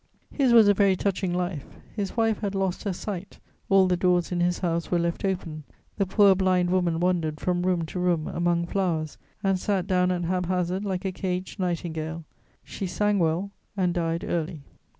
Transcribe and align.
His 0.31 0.51
was 0.51 0.67
a 0.67 0.73
very 0.73 0.95
touching 0.95 1.31
life: 1.31 1.67
his 1.95 2.17
wife 2.17 2.39
had 2.39 2.55
lost 2.55 2.85
her 2.85 2.91
sight; 2.91 3.37
all 3.69 3.85
the 3.85 3.95
doors 3.95 4.31
in 4.31 4.39
his 4.39 4.57
house 4.57 4.89
were 4.89 4.97
left 4.97 5.23
open; 5.23 5.63
the 5.99 6.07
poor 6.07 6.33
blind 6.33 6.71
woman 6.71 6.99
wandered 6.99 7.39
from 7.39 7.61
room 7.61 7.85
to 7.85 7.99
room, 7.99 8.27
among 8.27 8.65
flowers, 8.65 9.19
and 9.43 9.59
sat 9.59 9.85
down 9.85 10.09
at 10.11 10.23
hap 10.23 10.47
hazard, 10.47 10.83
like 10.85 11.05
a 11.05 11.11
caged 11.11 11.59
nightingale: 11.59 12.25
she 12.63 12.87
sang 12.87 13.19
well, 13.19 13.51
and 13.77 13.93
died 13.93 14.23
early. 14.27 14.63